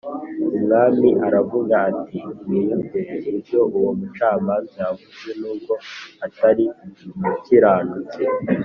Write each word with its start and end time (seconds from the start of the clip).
Umwami 0.57 1.09
aravuga 1.27 1.73
ati 1.89 2.19
mwiyumviye 2.43 3.15
ibyo 3.31 3.59
uwo 3.77 3.91
mucamanza 3.99 4.75
yavuze 4.87 5.29
nubwo 5.39 5.73
atari 6.25 6.65
umukiranutsi 7.15 8.23